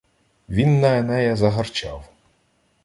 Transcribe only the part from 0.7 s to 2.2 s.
на Енея загарчав.